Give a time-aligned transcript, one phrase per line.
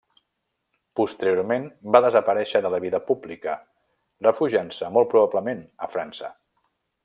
[0.99, 1.67] Posteriorment
[1.97, 3.53] va desaparèixer de la vida pública,
[4.29, 6.35] refugiant-se molt probablement a França.